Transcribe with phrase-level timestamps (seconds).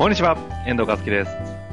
[0.00, 0.34] こんにちは、
[0.66, 1.30] 遠藤和樹です。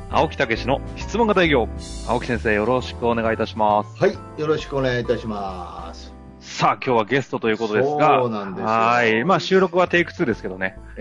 [0.09, 1.69] 青木武の質問型営業。
[2.09, 3.97] 青木先生、よろしくお願いいたします。
[4.03, 6.13] はい、よろしくお願いいたします。
[6.41, 9.23] さあ、今日はゲストということですが、そうなんですよはい。
[9.23, 10.77] まあ、収録はテイク2ですけどね。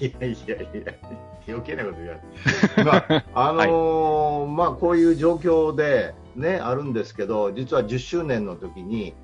[0.00, 0.94] いやいやいや、
[1.46, 2.84] 余計なこと言わない。
[3.14, 9.14] まあ、あのーまあ、こういう状況でね、あるんですけど、実は10周年の時に、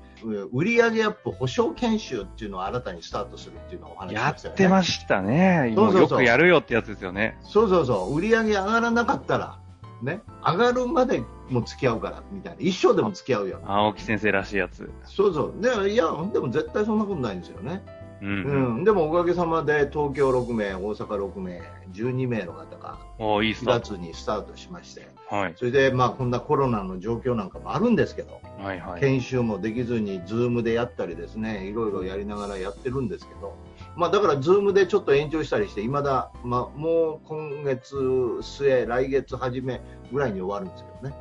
[0.51, 4.53] 売上アップ保証研修っていうのを新たにスタートするっていうのをお話しましたよね。
[4.53, 5.73] ってましたね。
[5.75, 7.37] そうそうそうもよくやるよってやつですよね。
[7.43, 9.59] そうそうそう、売上上がらなかったら、
[10.01, 12.61] ね、上がるまでも付き合うから、みたいな。
[12.61, 13.61] 一生でも付き合うよ。
[13.65, 14.89] 青木先生らしいやつ。
[15.05, 15.61] そうそう。
[15.61, 17.83] で、いや、でも絶対そんなことないんですよね。
[18.21, 18.77] うん。
[18.77, 23.85] うん、でもおかげさまで東京6名、大阪6名、12名の方がおーいいス4タート。
[23.93, 25.53] 月にスタートしまして、はい。
[25.57, 29.01] それでまあこんなコロナの状況なんかもあるんですけど、はいはい。
[29.01, 33.55] 研修もできずに、ズームでやったりですね、いろいろやりながらやってるんですけど、
[33.95, 37.95] まあだから Zoom でちょっと延長したりして、いまだ、まあもう今月
[38.41, 41.15] 末、来月初めぐらいに終わるんですけどね。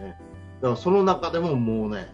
[0.00, 0.18] ね
[0.62, 2.08] だからその中でももうね、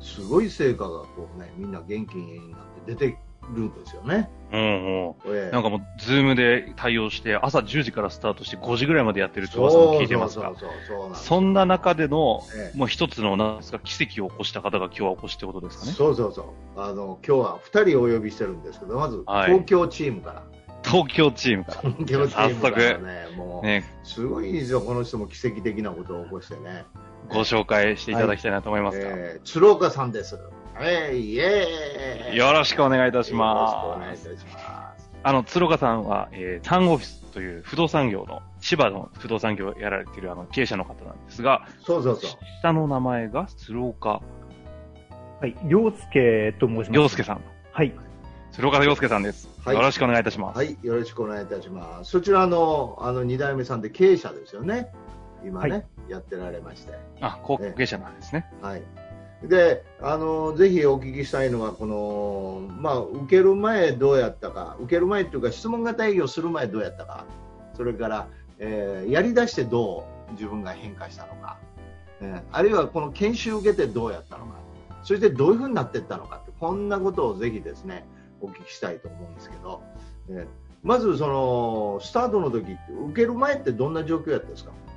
[0.00, 3.18] すごい成果がこうね、みんな元気になって出て
[3.54, 4.30] るんですよね。
[4.52, 5.14] うんうん。
[5.34, 5.50] ええ。
[5.52, 12.78] なんかもう、 Zoom で対応して、朝10時からスタートして5時ぐらいまでやってるって噂も聞いてますがそう、そうそうそうなんな中での、ええ。
[12.78, 15.92] もう一つの、なんですか、奇跡を起こした方が今日はお越しってことですかね？
[15.92, 16.80] そうそうそう。
[16.80, 19.50] あの今日は2人お呼びしてるんですけどまずはい。
[19.50, 20.42] 東京チームから、
[20.84, 21.80] 東京チームから。
[21.80, 26.84] 東京チームからねもうね、すごいですよこの人も奇跡的なことを起こしてね、
[27.28, 30.38] ご紹介していただきたいなと思いますが、えー鶴岡さんです
[30.80, 33.98] えいイエーイよろしくお願いいたしよます。
[34.00, 44.20] ろしくお願いいたしますあの、鶴岡さんは、えー、タンオフィスという不動産業の、千葉の不動産業をやられているあの経営者の方なんですが、そうそうそう下の名前が鶴岡
[45.40, 46.90] はい、洋介と申します。
[46.92, 47.40] 洋介さん。
[47.72, 47.92] はい。
[48.52, 49.48] 鶴岡洋介さんです。
[49.64, 50.56] はいよろしくお願いいたします。
[50.56, 54.92] はいよろしくお願いいたしますそちらのあの2代目さんで経営者ですよね
[55.44, 55.84] 今ね、はい。
[56.08, 56.92] やってられまして。
[57.20, 58.46] あ、広告経営者なんですね。
[58.60, 58.82] はい。
[59.48, 67.24] で、あの、ぜひお聞きしたいのは、この、まあ、受ける前どうやったか、受ける前っていうか、質問型営業する前どうやったか、
[67.74, 71.58] それから、えーやり出してどう自分が変化したのか、
[72.20, 74.52] えーあるいはこの研修受けてどうやったのか、
[75.02, 76.36] そしてどういうふうになっていったのか。
[76.36, 78.06] って、こんなことをぜひですね、
[78.40, 79.82] お聞きしたいと思うんですけど、
[80.30, 80.46] えー
[80.84, 84.70] まず、その、スタートの時って、受ける前ってどんな状況やったんですか？
[84.70, 84.91] はい。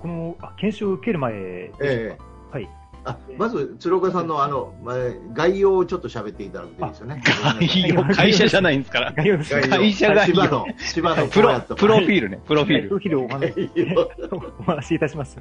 [0.00, 2.18] この、あ研修を受ける前でええ
[2.50, 2.68] はい。
[3.02, 4.96] あまず鶴岡さんのあの、まあ、
[5.32, 7.22] 概要をちょっと喋っていただくといいですよね。
[7.24, 9.12] 概要、会社じゃないんですから。
[9.12, 12.88] 概要です概要会社概要千葉の、プロ、プロフィーールね、プロフィール。
[12.88, 13.70] プロフィールをお話
[14.60, 15.38] お話しいたします。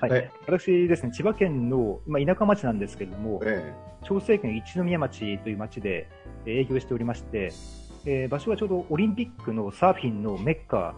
[0.00, 0.10] はい。
[0.10, 3.72] はい私ですね、千葉県の、まあ、田舎町なんですけれども、え
[4.04, 6.08] 長生県一宮町という町で
[6.46, 7.52] えー営業しておりまして、
[8.06, 10.94] えー場所はちょうどオリンピックのサーフィンのメッカ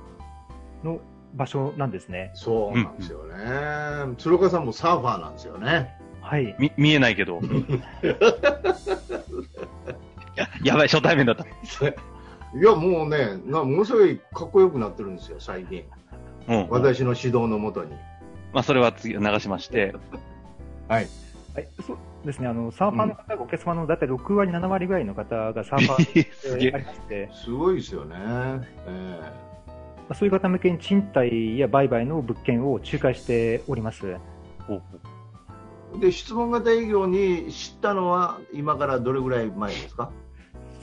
[0.84, 1.00] の
[1.34, 2.36] 場所なんですねえ。
[2.36, 5.98] そうなんですよね、鶴岡さんもサーファーなんですよね。
[6.20, 6.56] はい。
[6.58, 7.40] み、見えないけど。
[10.36, 11.44] や、 やばい、初対面だった。
[11.44, 11.46] い
[12.62, 15.84] や、もうね、なものすごいかっこよくなってるんですよ、最近。
[16.48, 16.68] うん。
[16.70, 17.90] 私の指導のもとに。
[18.52, 19.94] まあ、それは次、流しまして。
[20.88, 21.08] はい。
[21.54, 26.70] はい、そうですね、あの、サーファーの方がお客様の大体6割、7割ぐらいの方がサーファー すげえ。
[26.70, 28.16] でありまして、すごいですよね。
[28.86, 29.43] えまあ
[30.12, 34.16] そういう方向けに賃貸や売買の物件を仲介しております。
[35.98, 40.10] で、質問型営業に知ったのは、今からどれぐらい前ですか？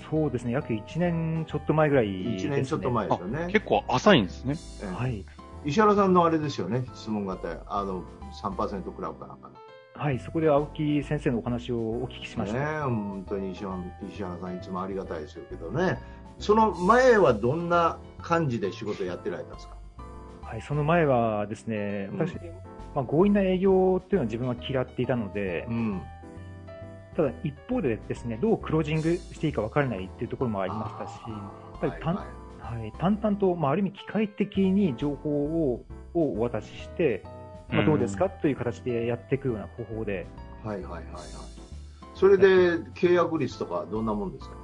[0.10, 2.56] そうですね、約1年ちょっと前ぐらいです、1ね。
[2.58, 3.48] 年ちょっと前であすよね。
[3.52, 4.56] 結構浅いんですね。
[4.84, 5.26] ええはい。
[5.64, 8.04] 石原さんのあれですよね、質問型、あの
[8.42, 9.54] 3%クラブかなんかの。
[9.94, 12.58] はい、そこで青木先生のお話をお聞きしました。
[12.58, 13.78] ね、本当に石原
[14.10, 16.00] 石原さん、いつもありがたいですけどね、
[16.40, 19.76] その前はどんな感じで仕事やってられたんですか、
[20.42, 22.20] はい、その前はですね、うん。
[22.20, 22.36] 私、
[22.96, 26.02] まあ、強引な営業っていうのは自分は嫌っていたので、うん、
[27.16, 31.36] ただ一方でですね、どうクロージングしていいか分からないっていうところもありましたし、や
[31.78, 32.82] っぱりたんはいはい。
[32.82, 35.30] はい、淡々と、まあ、ある意味機械的に情報
[35.74, 37.24] ををお渡しして、
[37.70, 40.28] まあ、どうですかという形でやっていくような方法で、
[40.64, 41.24] はいはいはいはい。
[42.14, 44.56] それで契約率とかどんなもんですか？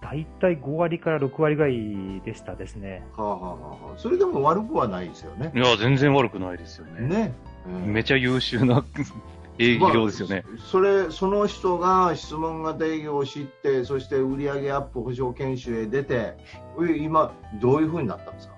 [0.00, 3.04] 大体5割から6割ぐらいでしたですね。
[3.16, 5.50] はあ、はあはあ、それでも悪くはないですよね。
[5.54, 7.08] いや、全然悪くないですよね。
[7.08, 7.32] ね。
[7.66, 8.84] うんめちゃ優秀な
[9.58, 10.44] 営業ですよね。
[10.46, 16.34] まあそれ、その人が質問型営業を知って、そして売上アップ保証研修へ出て、
[16.80, 18.54] え今、どういうふうになったんですか？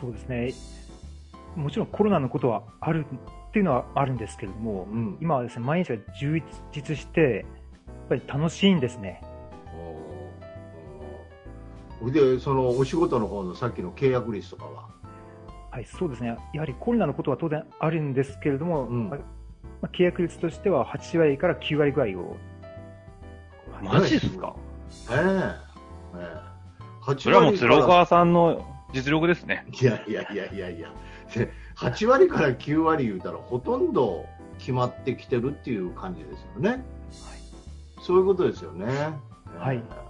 [0.00, 0.52] そうですね。
[1.56, 6.40] もちろんコロナのことはあるっていうのはあるんですけれども、うん今はですね、毎日が充
[6.72, 7.44] 実して、
[7.86, 9.20] やっぱり楽しいんですね。
[12.02, 14.88] で、そのお仕事の方のさっきの契約率とかは？
[15.70, 16.36] はい、そうですね。
[16.54, 19.08] やはりコロナのことは当然あるんですけれども、うん。
[19.10, 19.18] まあ
[19.82, 22.36] まあ契約率としては8割から9割ぐらいを、
[23.82, 24.54] マジっすか？
[25.10, 25.18] ええ。
[26.16, 26.50] ええ。
[27.02, 29.66] 8それはもう鶴岡さんの実力ですね。
[29.80, 30.92] いやいやいやいやいや、
[31.34, 34.26] で8割から9割言うたら、ほとんど
[34.58, 36.84] 決まってきてるっていう感じですよね。
[38.02, 38.86] そういうことですよね。
[39.56, 39.76] はい。
[39.76, 40.09] えー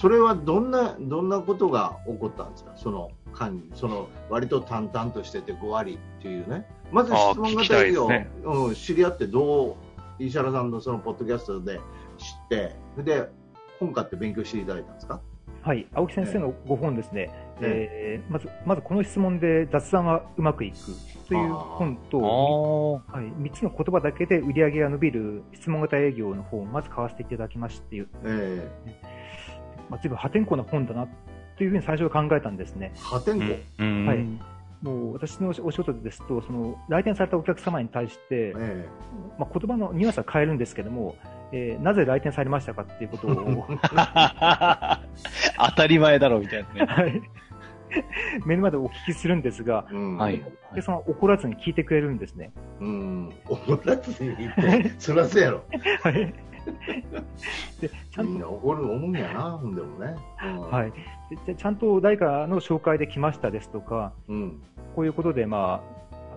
[0.00, 2.72] それはどんな、どんなことが起こったんですか？
[2.74, 6.66] その間に、その割と淡々としてて5割っていうね。
[6.90, 8.30] まず質問型営業、ね。
[8.42, 9.76] うん、知り合ってど
[10.18, 13.28] う、石原さんのそのポッドキャストで知って、で、
[13.78, 15.20] 本買って勉強していただいたんですか？
[15.60, 17.30] はい、青木先生のご本ですね、
[17.60, 18.26] ええ。
[18.26, 20.76] ーまずまずこの質問で雑談はうまくいく
[21.28, 23.18] という本あと、あ。
[23.18, 28.70] はい、3つの言葉だけで売り上げが伸びる質問型営業の本をまず買わせていただきまして、え
[29.90, 31.08] まあ、随分破天荒な本だな
[31.56, 32.92] というふうに最初は考えたんですね。
[32.94, 33.56] ー、破天荒？
[33.78, 34.06] うん。
[34.06, 34.26] はい
[34.82, 38.88] もう私のお仕事ですと、その来店されたお客様に対して、え
[39.38, 41.16] まあ、言葉のニュアンスは変えるんですけども、
[41.52, 43.66] えーなぜ来店されましたかっていうことを、
[45.68, 46.86] 当たり前だろ、みたいなね。
[46.88, 47.22] はい
[48.46, 50.40] 目の前でお聞きするんですが、えうんはい。
[50.74, 52.52] でその怒らずに聞いてくれるんですね。
[52.80, 55.64] うん、怒らずに言って、そらそうやろ。
[56.02, 56.32] はい。
[57.80, 60.14] で、ちゃんと、みんな怒る思うんやな、ほんでもね。
[60.36, 60.88] はい
[61.34, 61.46] い。
[61.46, 64.62] でちゃんと誰かの紹介で来ましたですとか、うん。
[64.94, 65.82] こういうことで、ま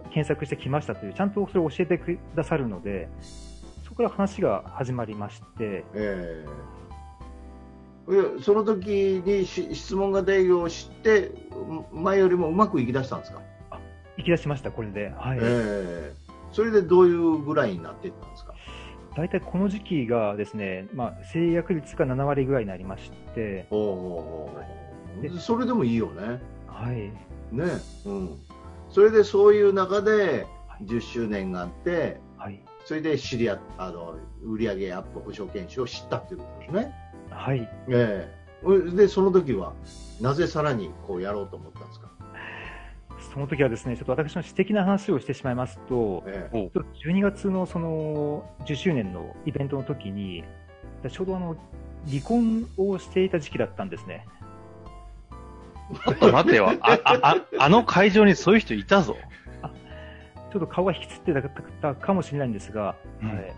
[0.06, 3.10] あ、検索してきましたという、ちゃんとそれを教えてくださるので、
[3.84, 6.46] そこから話が始まりまして、ええ
[8.10, 11.32] えその時にし質問型営業を知って、
[11.94, 13.42] 前よりもうまくいきだしたんですか、
[14.18, 15.10] 行き出しました、これで。
[15.18, 15.40] はい。
[15.42, 16.14] ええ
[16.52, 18.54] それでどういうぐらいになっていったんですか？
[19.16, 24.60] 大体この時期がですね、まあ、制約率が7割ぐらいになりまして、おお
[25.22, 26.42] でそれでもいいよね。
[26.68, 26.96] はい。
[27.56, 27.66] ね。
[28.06, 28.38] うん。
[28.90, 32.60] それでそういう中ではい10周年があって、はい。
[32.86, 36.94] それで知り合あの、売上アップ保証研修を知ったっていうことですね。
[37.30, 37.70] はい。
[37.90, 38.30] え
[38.66, 39.74] えで、その時は、
[40.22, 42.10] なぜさらにこうやろうと思ったんですか？
[43.34, 50.44] その時はですね、ちょっと私の私的な話をしてしまいますと、ええちょっと12月のその10周年のイベントの時に、
[51.10, 51.56] ちょうどあの
[52.08, 54.28] 離婚をしていた時期だったんですね。
[56.06, 56.70] ちょっと待てよ。
[56.82, 59.18] あ、あ、ああの会場にそういう人いたぞ。
[60.52, 61.34] ちょっと顔が引きつって
[61.82, 63.54] たかもしれないんですが、うんはい、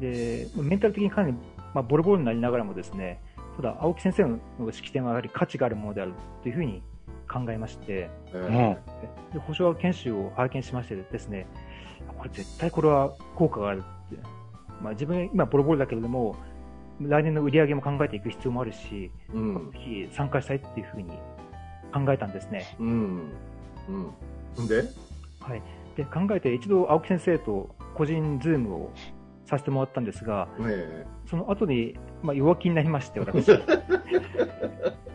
[0.00, 1.34] でメンタル的にかなり、
[1.74, 3.20] まあ、ボロボロになりながらもですね、
[3.56, 6.12] ただ青木先生の式典はやはり価値があるものである
[6.44, 6.84] というふうに
[7.28, 8.76] 考えまして、え
[9.32, 11.46] で保証研修を拝見しましてですね、
[12.16, 14.16] これ絶対これは効果があるって、
[14.82, 16.36] まあ、自分今ボロボロだけれども、
[17.00, 19.70] 来年の売り上げも考えていく必要もあるし、えうん。
[19.72, 21.10] ぜひ参加したいっていうふうに
[21.92, 22.76] 考えたんですね。
[22.80, 23.32] うん。
[24.56, 24.66] うん。
[24.66, 24.82] で？
[25.40, 25.62] はい。
[25.96, 28.90] で、考えて一度青木先生と個人ズームを
[29.46, 33.48] させてもらったんですが、えその後に、まあ、弱気になりまして、私。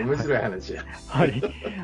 [0.00, 0.82] 面白い話や。
[0.82, 0.86] い。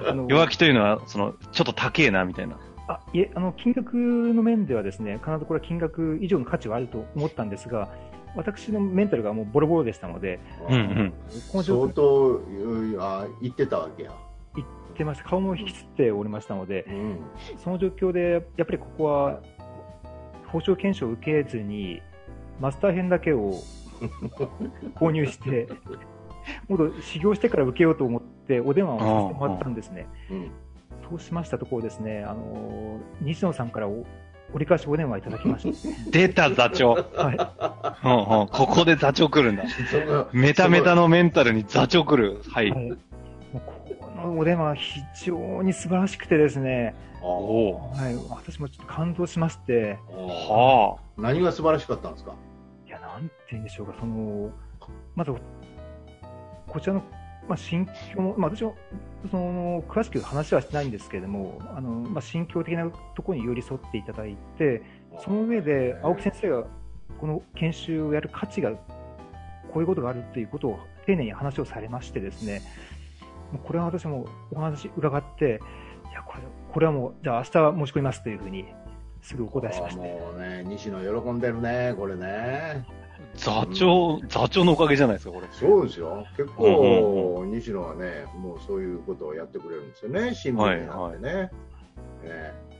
[0.09, 2.57] あの弱気というのは、その、ちょっと高えな、みたいな。
[2.88, 7.88] あいえ、あの、金額の面ではですね、必ずこれは金額以上の価値はあると思ったんですが、
[8.35, 11.12] 私のメンタルがもうボロボロでしたので、うんうん。
[11.50, 14.12] この状況相当あ言ってたわけや。
[14.57, 15.29] 言ってました。
[15.29, 17.19] 顔も引きつっておりましたので、うん。
[17.59, 19.40] その状況で、やっぱりここは、
[20.47, 22.02] 報奨検証を受けずに、
[22.61, 23.55] マスター編だけを
[24.95, 25.69] 購入して、
[26.69, 30.07] もっと修行してから受けようと思って、お電話をさせてもらったんですね。
[30.30, 30.50] うん。
[31.09, 34.04] そうしましたところですね、あの、西野さんからお
[34.52, 36.90] 折り返しお電話いただきまして、 出た座長。
[36.92, 37.04] はい。
[38.04, 38.49] うんうん。
[38.49, 39.64] ここで座長来るんだ。
[40.33, 42.42] メタメタのメンタルに座長来る。
[42.49, 42.71] はい。
[42.71, 42.95] はい、も
[43.54, 46.95] うこのお電話は非常に素晴らしくてですね。
[47.23, 52.33] はい、私もちょっと感動しまして、あは何が素晴らしかったんですか？
[52.87, 54.50] いや、なんて言うんでしょうか、その、
[55.14, 55.33] まず、
[56.73, 57.03] こちらの、
[57.49, 58.77] まあ、心境も、まあ、私も、
[59.31, 64.83] その、詳しく話はしてないんですけれども、あの、まあ、心境的なところに寄り添っていただいて、
[65.25, 66.65] その上で、青木先生が、
[67.19, 68.79] この研修をやる価値が、こ
[69.77, 72.62] ういうことがあるっていうことを、丁寧に話をされましてですね、
[73.65, 75.61] これは私もお話伺って、
[76.11, 78.67] いや、これ、これはもう、じゃあ明日は申し込みますというふうに、
[79.23, 80.03] すぐお答えしました。
[80.03, 82.85] もうね、西野喜んでるね、これね。
[83.35, 85.47] 座長、うん、座長のおかげじゃないですか、これ。
[85.50, 86.27] そうですよ。
[86.37, 91.29] 結構、西野はね、もうそういうことをやってくれるんですよね、新聞になってね。
[91.29, 92.71] はいはい、ね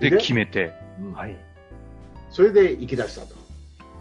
[0.00, 0.72] で、決めて。
[1.00, 1.36] うん、はい。
[2.30, 3.46] それで行き出したと。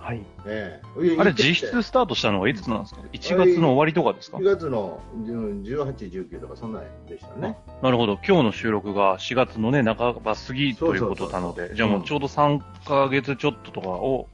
[0.05, 0.21] はい。
[0.45, 1.17] ええ。
[1.17, 5.95] あれ、実質スタートしたのはいつなんですか ?1 月の終わりとかですか ?1 月の18、
[6.27, 7.57] 19とか、そんなでしたね。
[7.81, 8.19] なるほど。
[8.23, 14.27] 今日の収録が4月のね、半ば過ぎということなので、じゃあもうちょうど3ヶ月ちょっととかを、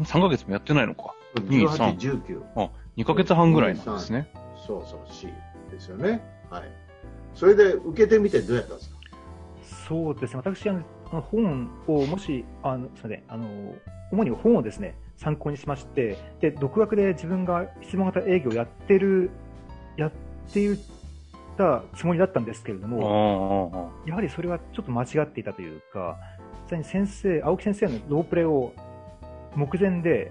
[0.00, 1.14] 3ヶ月もやってないのか。
[1.36, 1.96] 2、3。
[1.98, 2.42] 19。
[2.56, 4.28] あ、2ヶ月半ぐらいなんですね。
[4.66, 5.28] そうそう、C
[5.70, 6.22] ですよね。
[6.50, 6.62] はい。
[7.34, 8.96] それで受けてみてどうやったんですか？
[9.88, 10.36] そうですね。
[10.44, 13.74] 私、あの、本をもし、あの、すみません、あの、
[14.12, 19.30] 主に本をですね、参考にしまして、で、独学で自分が質問型営業をやってる、
[19.96, 20.12] やっ
[20.52, 20.78] てい
[21.56, 26.16] たつもりだったんですけれども、やはりそれはちょっと間違っていたというか、
[26.64, 28.72] 実際に先生、青木先生のロープレを
[29.56, 30.30] 目前で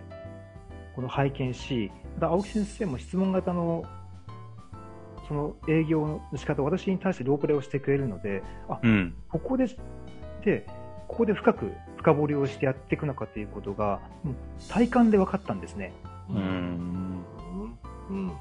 [0.96, 3.84] この拝見し、また青木先生も質問型の
[5.28, 9.66] その営業の仕方、私に対してロープレをしてくれるので、あ、うん、ここで、
[10.46, 10.68] で、
[11.08, 14.36] ここで深く深掘りをしてやっていくのかということが、もう
[14.70, 15.94] 体感で分かったんですね。
[16.30, 17.26] うん。
[18.12, 18.28] うん。
[18.28, 18.34] は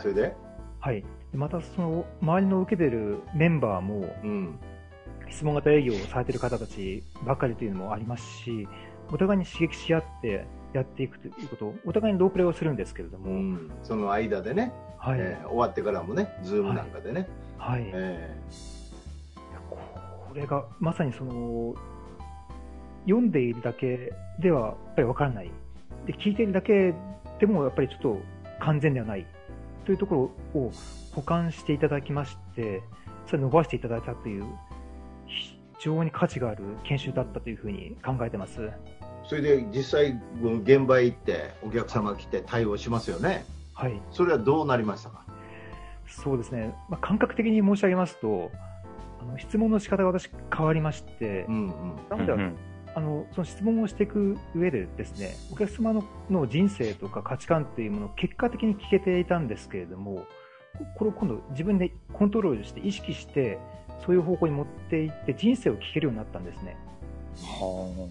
[0.00, 0.34] い、それで？
[0.80, 1.04] はい。
[1.32, 4.58] また、その、周りの受けてるメンバーも、うん、
[5.30, 8.68] 質問型営業をされてる方たちばかりというのもありますし、
[9.10, 15.18] お互いに刺激し合ってやっていくということを、お互いにロープレイをするんですけれども、うん、その間でね、はい。
[15.20, 17.28] えー、終わってからもね、ズームなんかでね。
[17.58, 18.36] はい、はい、え
[19.70, 19.78] こ
[20.34, 21.74] れがまさにその
[23.04, 25.50] 読んでいるだけではやっぱり分からない。
[26.06, 26.92] で聞いているだけ
[27.38, 28.20] でもやっぱりちょっと
[28.60, 29.26] 完全ではない
[29.84, 30.72] というところを
[31.12, 32.82] 補完していただきまして
[33.26, 34.48] それ伸ばしていただいたという非
[35.84, 38.70] 常に価値がある研修だったというふうに考えてます。
[39.24, 40.20] それで実際
[40.62, 43.44] 現場へ行ってお客様が来て対応しますよね。
[43.74, 44.00] はい。
[44.10, 45.24] それはどうなりましたか？
[46.06, 48.50] そうですね、まあ、感覚的に申し上げますと
[49.20, 51.72] あの質問の仕方が私変わりまして、うんうん、
[52.10, 52.56] なので、うんうん、
[52.94, 60.26] あのその質問をしていく上でですねお客様のの人生とか価値観というものを結果的に聞けていたんですけれども
[60.96, 63.58] これを今度自分でコントロールして意識して
[64.04, 66.76] そういう方向に持っていって人生を聞けるようになったんですね。
[67.42, 68.08] は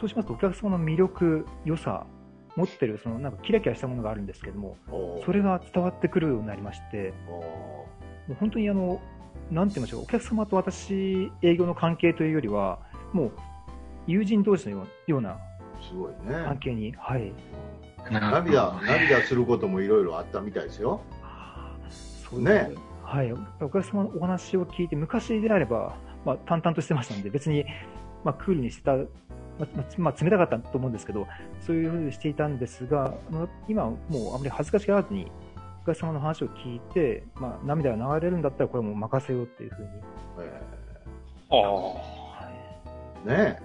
[0.00, 2.06] そうしますとお客様の魅力、良さ、
[2.54, 4.76] 持ってるそのなんかキラキラしたものがあるんですけども、
[5.24, 7.86] それが伝わってくるようになりまして、も
[8.30, 9.00] う本当にあの
[9.50, 12.78] なんて言いましょう、お客様と私、営業の関係というよりは、
[13.12, 13.32] もう
[14.06, 15.38] 友人同士のような
[16.28, 17.32] 関係に、はい、
[18.10, 21.00] 涙涙することもいろいろあったみたいですよ。
[22.28, 22.72] そうね
[23.06, 27.64] はい、お客様のお話を聞いて、昔であれば、まあ、淡々としてましたので、別に、
[28.24, 29.04] まあ、クールにしてた、ま
[29.60, 31.26] あ、まあ、冷たかったと思うんですけど、
[31.60, 33.14] そういうふうにしていたんですが、
[33.68, 33.96] 今はも
[34.32, 35.30] うあまり恥ずかしがらずに、
[35.84, 39.88] お客様の話を聞いて、まあ、涙が流れるんだったらこれも任せようっていうふうに。
[40.40, 42.50] えー、ああ、は
[43.24, 43.58] い、ねえ、はい。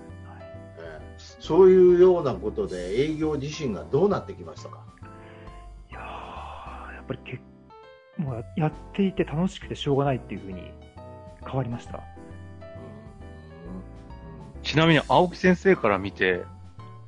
[0.77, 1.01] え。
[1.17, 4.77] ー、そういうようなことで営業自身がどうなってきましたか？
[5.89, 7.41] いややっぱりけ
[8.21, 10.71] もうやっていて楽しくてしょうがないっていうふうに
[11.43, 12.01] 変わりました。
[14.61, 16.43] ちなみに青木先生から見て、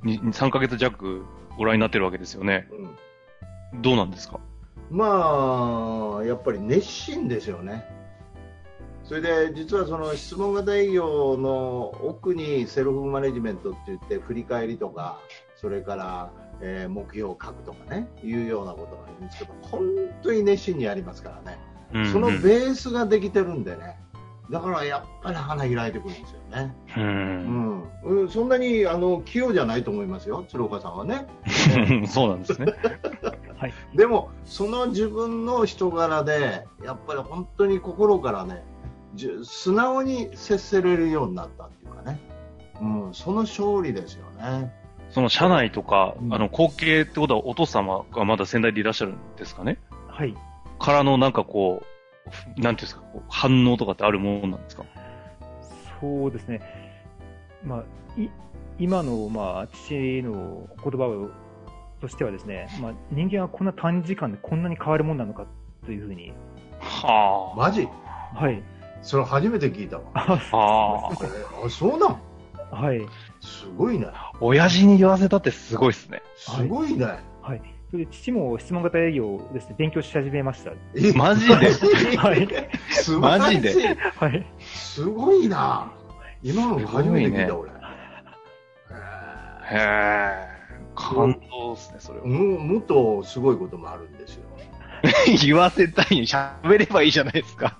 [0.02, 1.24] 3ヶ月弱
[1.56, 2.68] ご覧になってるわけですよね。
[3.72, 4.40] うん、どうなんですか？
[4.90, 7.84] まあ、やっぱり熱心ですよね。
[9.04, 15.20] それで実はその質問型営業の奥にセルフマネジメントって言って振り返りとか
[15.56, 19.82] それから、えー、目標を書くとかねいうようなことがあるんですけど本
[20.22, 21.58] 当に熱心にやりますからね、
[21.92, 23.98] うんうん、そのベースができてるんでね。
[24.50, 26.74] だからやっぱり花開いてくるんですよね。
[26.98, 31.26] うん、うん、そんなにあの器用じゃないと思いますよ、鶴岡さんはね。
[32.06, 32.66] そうなんですね。
[33.56, 38.62] はい、でも、その自分の人柄で、やっぱり本当に心からね、
[39.44, 42.20] 素直に接せれるようになったっていうかね、
[42.82, 44.72] うん、その勝利ですよね。
[45.14, 49.78] その社内とか、うん、あの、後継ってことはお父様がまだ仙台でいらっしゃるんですかね？
[50.08, 50.34] はい。
[50.80, 51.84] からのなんかこ
[52.56, 54.84] う、なんていうんですか、反応とかってあるものなんですか？
[56.00, 56.60] そうですね。
[57.64, 57.84] まあ、
[58.20, 58.28] い
[58.80, 61.30] 今の、まあ、父の言葉を
[62.00, 65.46] としてはですね、まあ、人間はこんな短時間でこんなに変わるもんなのか
[65.86, 66.32] というふうに。
[66.80, 67.56] はあ。
[67.56, 67.88] マジ？
[68.34, 68.60] はい。
[69.00, 70.02] それ初めて聞いたわ。
[70.12, 71.10] ああ。
[71.66, 72.20] あ、そうなん？
[72.72, 73.00] はい。
[73.44, 74.06] すごいね。
[74.40, 76.22] 親父に言わせたってすごいっすね。
[76.36, 77.04] すごいね。
[77.42, 77.62] はい。
[77.90, 80.72] それで父も質問型営業をですね、勉強し始めました。
[80.96, 81.54] えマジで？
[82.16, 82.48] はい。
[83.20, 83.94] マジで？
[84.16, 84.46] はい。
[84.58, 85.92] すごいな。
[86.42, 87.70] 今の初めて聞いた、俺。
[87.70, 87.76] へへ
[89.72, 90.54] え。
[90.96, 92.26] 感動っすね、それは。
[92.26, 94.44] もっとすごいこともあるんですよ。
[95.44, 97.78] 言わせたいに喋ればいいじゃないですか。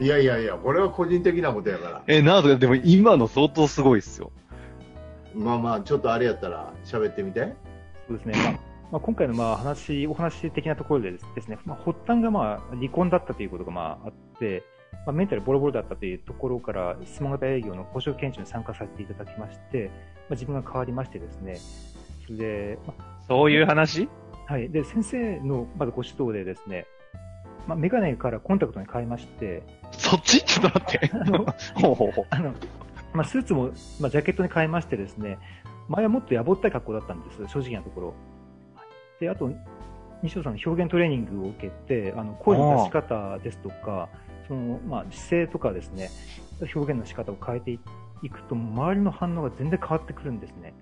[0.00, 2.02] いやいやいや、これは個人的なことやから。
[2.08, 4.32] え、なんすか、でも今の相当すごいっすよ。
[5.34, 7.54] まあまあ、ちょっとあれやったら喋ってみて。
[8.08, 8.34] そうですね。
[8.36, 8.52] まあ
[8.92, 14.62] まあ、今回のまあ話、お話的なところでですね、まあ、発端がまあ離婚だったということがまああって、
[15.06, 21.56] まあ、メンタルボロボロだったというところから、質問型営業の保証研修に参加させていただきまして、まあ、自分が変わりましてですね、
[22.26, 22.94] それで、ま
[23.26, 24.08] そういう話？
[24.48, 24.68] あはい。
[24.70, 26.86] で、先生のまずご指導でですね、
[27.66, 29.62] まあ、メガネからコンタクトに変えまして、
[29.92, 30.44] そっち？
[30.44, 31.06] ちょっと待って。
[31.80, 32.26] ほうほうほう。
[32.30, 32.52] あの、
[33.14, 35.38] まあ、スーツも、まあ、ジャケットに変えましてですね、
[35.88, 38.14] 前はもっとやぼったい格好だったんです、正直なところ。
[39.20, 39.50] で、あと、
[40.22, 44.08] 西尾さんの表現トレーニングを受けて、あの、声の出し方ですとか、
[44.48, 46.10] その、まあ、姿勢とかですね、
[46.74, 47.78] 表現の仕方を変えてい
[48.28, 50.74] くと、周りの反応が全然変わってくるんですね。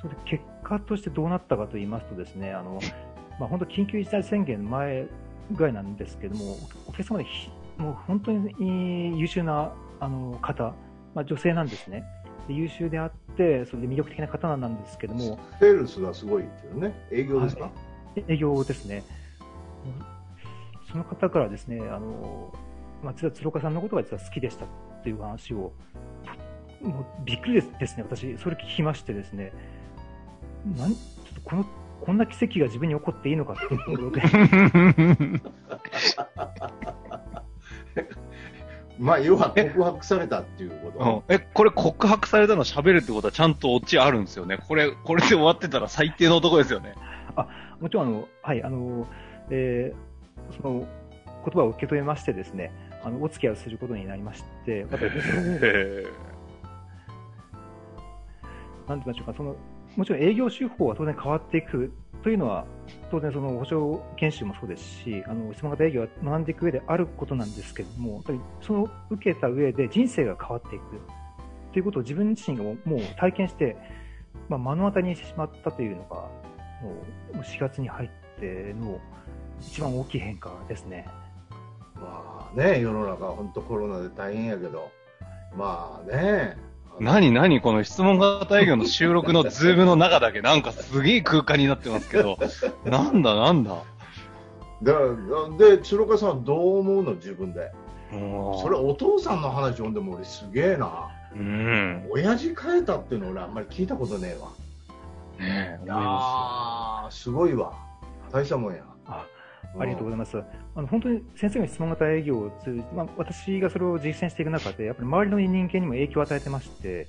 [0.00, 2.80] それで結果としてどうなったかと言いますとですね、あの、
[3.38, 5.06] まあ、本当緊急事態宣言の前
[5.52, 6.56] ぐらいなんですけども、
[6.86, 10.74] お客様でひもう本当に優秀なあの方、
[11.14, 12.04] まあ、女性なんですね。
[12.48, 16.94] で優秀であって、それで魅力的な方なんですけども、セールスがすごいっていうね。
[17.10, 17.70] 営業ですか、は
[18.28, 19.02] 営業ですね。
[20.90, 22.52] その方からですね、あの、
[23.02, 24.68] まあ、実は鶴岡さんのことが実は好きでしたっ
[25.02, 25.72] ていう話を、
[26.82, 29.52] もうびっくりですですね、私、それ聞きましてですね、
[30.76, 30.98] なんちょ
[31.32, 31.64] っとこの、
[32.00, 34.22] こんな奇跡が自分に起こっていいのかっていうところで、
[39.00, 41.24] まあ、要は告白されたっていうこと。
[41.28, 44.58] うんえ、これ告白されたの喋るってことはちゃんとオチあるんですよね？
[44.68, 46.94] これ、これで終わってたら最低の男ですよね？
[47.80, 49.06] もちろん、あの、はい、あの、
[49.50, 50.10] えー
[50.60, 50.86] その
[51.44, 52.72] 言葉を受け止めましてですね、
[53.04, 55.04] あの、お付き合いをすることになりまして、 なんて
[58.88, 59.56] 言いましょうか、その、
[59.96, 62.66] もちろん営業手法は当然変わっていくというのは、
[63.10, 68.22] 当然その保証研修もそうですし、あの、質問型営業は学んでいく上であることなんですけども、
[68.60, 70.84] その受けた上で人生が変わっていく
[71.72, 73.76] ということを自分自身がもう体験して、
[74.48, 76.30] まあ、目の当たりにしてしまったというのが、も
[77.34, 79.00] う4月に入っての
[79.60, 81.06] 一番大きい変化ですね。
[81.96, 84.90] まあね、世の中本当コロナで大変やけど、
[85.56, 86.69] まあね。
[86.98, 92.38] 何何この質問型営業の収録のズームの中だけなんかすげえ空間になってますけど、
[92.84, 93.76] なんだなんだ。
[94.82, 94.94] だ
[95.58, 97.14] で、鶴岡さんはどう思うの？
[97.14, 97.70] 自分で。
[98.10, 101.08] それお父さんの話読んでも俺すげえな。
[101.34, 102.08] うん。
[102.10, 104.48] 親父変えたっていうの俺あんまり聞いたことねえわ。
[105.38, 107.72] ねえ、いやすごいわ。
[108.32, 108.82] 大したもんや。
[109.06, 109.24] あ
[109.78, 110.42] ありがとうございます。
[110.74, 117.06] あの本当に先生が質問型営業を通じて、まあ、私がそれを実践していく中で、やっぱり周りの人間にも影響を与えてまして、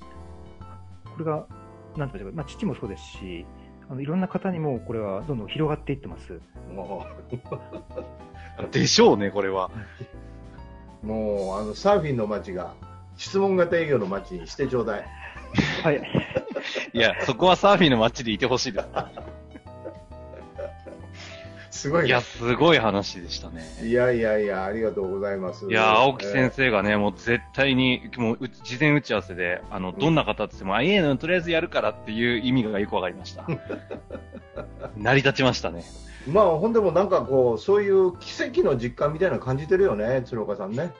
[1.05, 1.47] これが、
[1.97, 3.45] なんていうんでしょうか、まあ、父もそうですし、
[3.89, 6.39] あのいろんな方にもこれはどんどん広がっていってます。
[8.71, 9.69] でしょうね、これは。
[11.03, 12.73] う、もうあのサーフィンの街が
[13.17, 15.05] 質問型営業の街にしてちょうだい。
[15.83, 16.01] はい。
[16.93, 18.87] いや、そこはサーフィンの街でいてほしいです。
[21.71, 23.63] すごいねいや、すごい話でしたね。
[23.81, 25.65] いやいやいや、ありがとうございます。
[25.65, 26.61] いや、青木先生。
[26.65, 33.45] 生がね、もう絶対に、もうう事前打ち合わせで、あの、どんな方って言っても、あ、いいの、とりあえずやるからっていう意味がよくわかりました。
[34.97, 35.83] 成り立ちましたね。
[36.27, 40.91] まあ、ほんでもなんかこう、そういう奇跡の実感みたいなの感じてるよね、鶴岡さんね。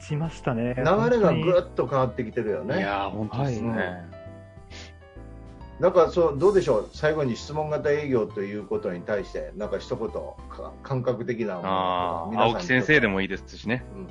[0.00, 0.74] しましたね。
[0.76, 2.78] 流れがぐ本っと変わってきてるよね。
[2.78, 4.19] いやー、本当ですね。
[5.80, 13.14] なんかそう、どうでしょう、最後に質問型営業ということに対して、なんか一言、か感覚的なあ青木先生でも。
[13.14, 13.82] もいいですしね。
[13.94, 14.06] うん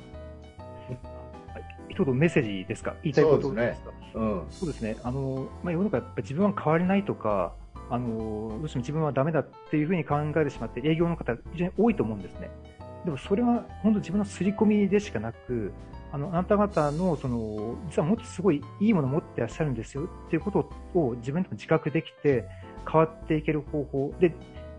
[1.88, 2.94] 一言メッセージですか？
[3.02, 4.96] 言いたいことそうですねですかうんそうですね。
[5.02, 7.52] あの、まあ、世の中やっぱり自分は変われないとか、
[7.90, 12.50] あの、どうしても自分はダメだっていうふうに考えてしまって、営業の方非常に多いと思うんですね。
[13.04, 15.72] でもそれは本当自分の刷り込みでしかなく、
[16.12, 22.44] あの、あなた方の、その、実はもっとすごいいいものを持ってらっしゃるんですよっていうことを自分でも自覚できて、
[22.90, 24.34] 変わっていける方法で、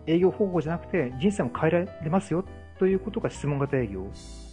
[0.08, 2.44] 営業方法じゃなくて人生も変えられますよ
[2.80, 4.08] ということが質問型営業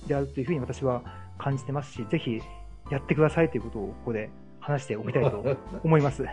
[0.06, 1.02] であるというふうに私は
[1.38, 2.40] 感じてますし、ぜひ
[2.90, 5.44] やってくださいということをここで話しておきたいと
[5.82, 6.24] 思います。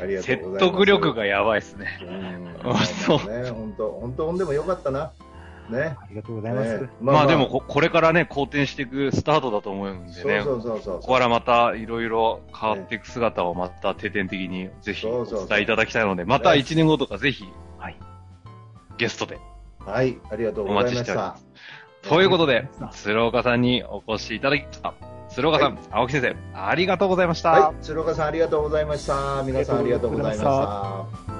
[0.00, 0.72] ありがとう説ございます。
[0.72, 1.86] 得力がやばいですね。
[2.02, 2.70] うん。
[2.70, 5.12] あ そうね、本当、本当、ほんでもよかったな。
[5.70, 5.96] ね。
[6.00, 6.78] ありがとうございます。
[6.80, 10.42] ねまあでもこ、これからね、好転していくスタートだと思うんでね。
[10.42, 17.44] そうそうそうそうここからまたいろいろ変わっていく姿をまた定点的にぜひお伝えいただきたいので、また1年後とかぜひ
[17.78, 17.96] はい。
[18.98, 19.38] ゲストで。
[19.78, 22.08] はい、ありがとうおございまし待ちしておりまたす。。
[22.08, 24.94] ということで鶴岡さんにお越しいただきました。
[25.30, 27.50] 鶴岡さん、は青木先生、ありがとうございました。
[27.50, 29.42] はい、鶴岡さんありがとうございました。
[29.44, 31.39] 皆さんありがとうございましあた。